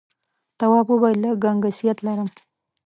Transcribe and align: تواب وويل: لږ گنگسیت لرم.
تواب 0.59 0.87
وويل: 0.91 1.17
لږ 1.23 1.35
گنگسیت 1.43 1.97
لرم. 2.05 2.29